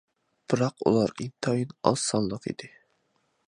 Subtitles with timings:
[0.53, 2.75] بىراق ئۇلار ئىنتايىن ئاز سانلىق ئىدى.